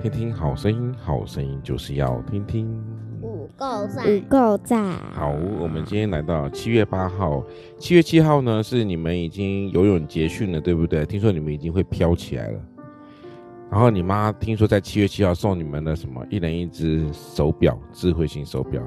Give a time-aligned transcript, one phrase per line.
[0.00, 2.68] 听听好声音，好声音就是要听听。
[3.20, 4.92] 五够赞，五够赞。
[5.12, 7.42] 好，我们今天来到七月八号，
[7.78, 11.04] 七月七号呢是你们已经游泳结训了，对不对？
[11.04, 12.60] 听说你们已经会飘起来了。
[13.68, 16.24] 然后你妈听说在七月七号送你们的什么？
[16.30, 18.80] 一人一只手表，智慧型手表，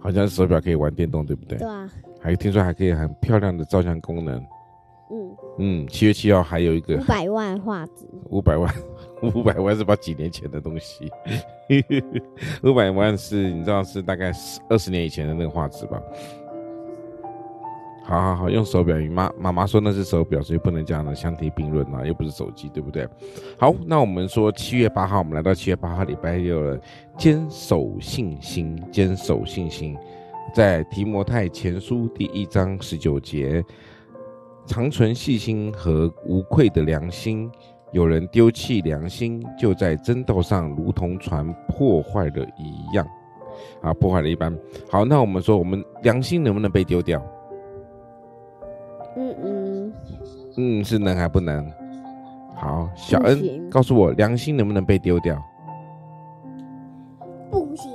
[0.00, 1.58] 好像手表可以玩电动，对不对？
[1.58, 1.88] 对啊。
[2.20, 4.44] 还听说还可以很漂亮的照相功能。
[5.10, 8.06] 嗯嗯，七月七号还有一个五百万画质。
[8.30, 8.74] 五百万，
[9.34, 11.10] 五百万是把几年前的东西。
[12.62, 14.32] 五百万是你知道是大概
[14.68, 16.02] 二十年以前的那个画质吧？
[18.04, 18.96] 好好好，用手表。
[18.98, 23.04] 你妈妈妈说那是手表，所以不能这样的相提并论啊，又不是手机，对不对？
[23.58, 26.80] 好，那我们说七月八号，我们来到七月八号礼拜六了。
[27.18, 29.96] 坚守信心，坚守信心，
[30.54, 33.64] 在提摩太前书第一章十九节，
[34.66, 37.50] 常存细心和无愧的良心。
[37.92, 43.06] 有人丢弃良心，就在真道上如同船破坏了一样，
[43.80, 44.54] 啊，破坏了一般。
[44.90, 47.22] 好，那我们说，我们良心能不能被丢掉？
[49.16, 49.92] 嗯嗯
[50.56, 51.72] 嗯，是能还不能？
[52.56, 55.40] 好，小恩告诉我，良心能不能被丢掉？
[57.50, 57.90] 不行。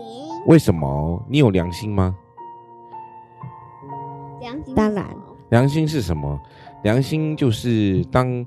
[0.47, 1.23] 为什么？
[1.29, 2.15] 你有良心吗？
[4.39, 5.05] 良心当然。
[5.51, 6.37] 良心是什么？
[6.83, 8.43] 良心就是当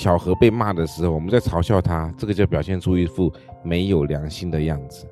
[0.00, 3.30] 小何被骂的时候，我们在嘲笑他，这个就表现出一副
[3.62, 5.06] 没有良心的样子，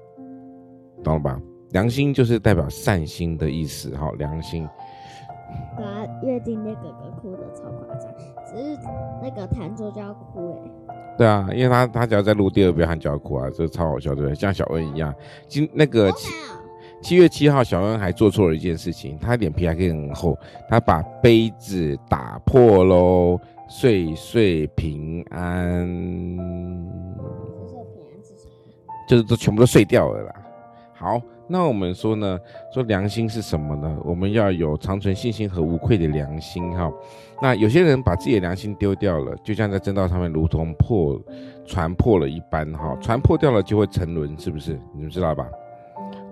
[1.04, 1.38] 懂了吧？
[1.72, 4.66] 良心就是代表善心的意思，哈，良心。
[5.76, 8.10] 对啊，月经那哥哥哭的超夸张，
[8.46, 8.78] 只是
[9.22, 10.70] 那个弹奏就要哭哎。
[11.18, 14.34] 对啊，因为他他只要在录第二遍，他就要哭啊，这超好笑，对不对？
[14.34, 15.14] 像小恩一样，
[15.46, 16.10] 今那个
[17.02, 25.84] 七月七号，小恩还做错了一件事情，他脸皮还可以很厚，他把杯子打破喽，岁岁平安。
[25.84, 25.90] 岁
[27.66, 28.22] 岁平安？
[29.08, 30.32] 就是都全部都碎掉了啦。
[30.94, 31.20] 好。
[31.48, 32.38] 那我们说呢？
[32.72, 33.94] 说良心是什么呢？
[34.04, 36.90] 我们要有长存信心和无愧的良心哈。
[37.42, 41.20] 那有些人把自己的良心丢掉了，就像在正道上面如同破
[41.66, 42.96] 船破了一般哈。
[43.02, 44.80] 船破掉了就会沉沦，是不是？
[44.94, 45.46] 你们知道吧？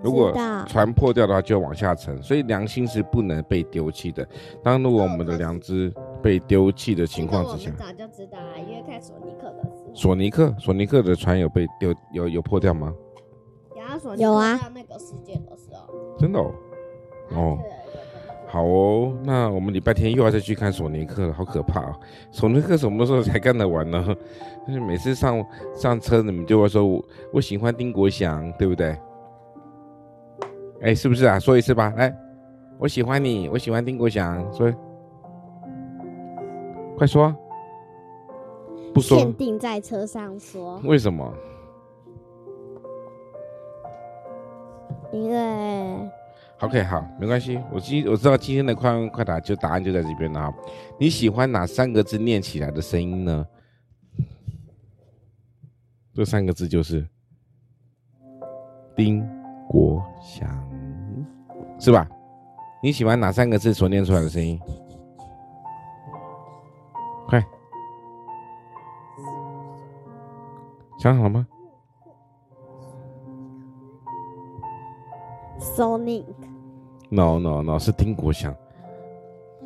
[0.03, 0.33] 如果
[0.67, 2.21] 船破掉的话，就往下沉。
[2.21, 4.27] 所以良心是不能被丢弃的。
[4.63, 9.93] 当如果我们的良知被丢弃的情况之下，早就知道啊，因为看索尼克的时候。
[9.93, 12.93] 索尼克，索尼克的船有被丢有有破掉吗？
[14.17, 16.53] 有啊，那个世界的时候，真的哦，
[17.31, 17.57] 哦，
[18.47, 21.99] 好哦，那我们礼拜天又要再去看索尼克了，好可怕啊！
[22.31, 24.15] 索尼克什么时候才干得完呢？
[24.65, 25.45] 但 是每次上
[25.75, 27.03] 上车，你们就会说我
[27.33, 28.97] 我喜欢丁国祥，对不对？
[30.81, 31.39] 哎，是不是啊？
[31.39, 32.11] 说一次吧，来，
[32.79, 34.73] 我喜欢你，我喜欢丁国祥，说，
[36.97, 37.35] 快说，
[38.93, 41.31] 不说，限定在车上说，为什么？
[45.11, 46.09] 因为
[46.61, 47.59] ，OK，好，没关系。
[47.71, 50.57] 我今我知道今天的快问快答就答案就在这边了哈。
[50.97, 53.45] 你喜欢哪三个字念起来的声音呢？
[56.13, 57.07] 这三个字就是
[58.95, 59.21] 丁
[59.67, 60.47] 国祥，
[61.81, 62.07] 是吧？
[62.83, 64.59] 你喜欢哪三个字所念出来的声音？
[67.27, 67.43] 快，
[70.99, 71.47] 想好了吗
[75.59, 78.55] ？Sonic，No No No，是丁国祥，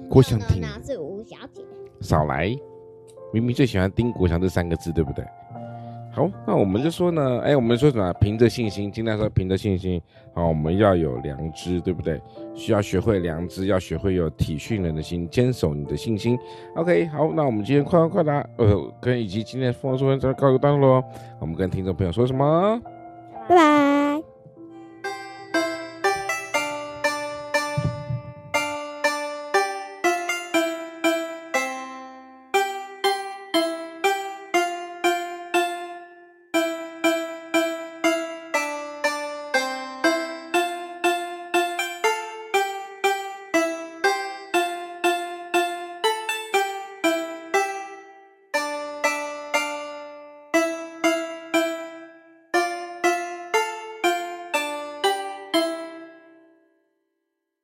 [0.10, 0.64] 国祥听。
[0.86, 1.66] 是吴小姐。
[2.00, 2.58] 少来，
[3.34, 5.26] 明明最喜欢丁国祥这三个字，对不对？
[6.16, 8.14] 好，那我们就说呢，哎，我们说什么？
[8.22, 10.02] 凭着信心，尽量说凭着信心。
[10.34, 12.22] 好，我们要有良知，对不对？
[12.54, 16.40] 需要学会良知，要学会有体恤人的心，坚守你的信心。
[16.78, 21.04] OK，好，那我们今天快问快答，呃，跟以及今天的丰收文章告一个段落。
[21.42, 22.82] 我们跟听众朋友说什么？
[23.50, 23.85] 拜拜。